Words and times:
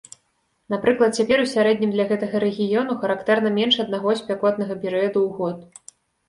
Напрыклад, 0.73 1.11
цяпер 1.19 1.43
у 1.43 1.43
сярэднім 1.55 1.91
для 1.95 2.05
гэтага 2.11 2.41
рэгіёну 2.45 2.97
характэрна 3.03 3.53
менш 3.59 3.79
аднаго 3.85 4.15
спякотнага 4.23 4.79
перыяду 4.87 5.19
ў 5.27 5.29
год. 5.37 5.57